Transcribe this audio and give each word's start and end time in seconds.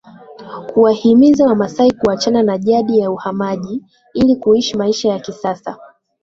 kuwahimiza 0.73 1.45
Wamasai 1.45 1.91
kuachana 1.91 2.43
na 2.43 2.57
jadi 2.57 2.99
ya 2.99 3.11
uhamaji 3.11 3.81
ili 4.13 4.35
kuishi 4.35 4.77
maisha 4.77 5.09
ya 5.09 5.19
kisasa 5.19 5.77